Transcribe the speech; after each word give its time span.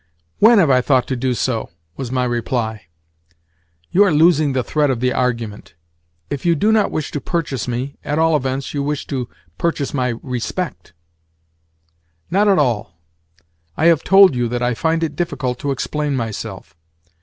"When 0.39 0.57
have 0.57 0.71
I 0.71 0.81
thought 0.81 1.05
to 1.09 1.15
do 1.15 1.35
so?" 1.35 1.69
was 1.95 2.11
my 2.11 2.23
reply. 2.23 2.87
"You 3.91 4.03
are 4.03 4.11
losing 4.11 4.53
the 4.53 4.63
thread 4.63 4.89
of 4.89 4.99
the 4.99 5.13
argument. 5.13 5.75
If 6.31 6.43
you 6.43 6.55
do 6.55 6.71
not 6.71 6.89
wish 6.89 7.11
to 7.11 7.21
purchase 7.21 7.67
me, 7.67 7.97
at 8.03 8.17
all 8.17 8.35
events 8.35 8.73
you 8.73 8.81
wish 8.81 9.05
to 9.05 9.29
purchase 9.59 9.93
my 9.93 10.15
respect." 10.23 10.93
"Not 12.31 12.47
at 12.47 12.57
all. 12.57 12.97
I 13.77 13.85
have 13.85 14.03
told 14.03 14.33
you 14.33 14.47
that 14.47 14.63
I 14.63 14.73
find 14.73 15.03
it 15.03 15.15
difficult 15.15 15.59
to 15.59 15.69
explain 15.69 16.15
myself. 16.15 16.75